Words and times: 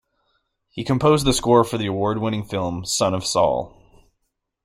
He 0.71 0.83
composed 0.83 1.27
the 1.27 1.31
score 1.33 1.63
for 1.63 1.77
the 1.77 1.85
award-winning 1.85 2.45
film 2.45 2.85
"Son 2.85 3.13
of 3.13 3.23
Saul". 3.23 3.79